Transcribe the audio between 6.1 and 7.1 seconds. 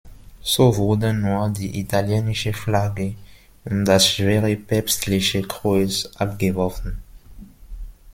abgeworfen.